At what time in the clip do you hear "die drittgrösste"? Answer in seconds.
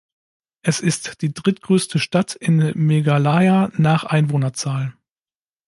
1.21-1.99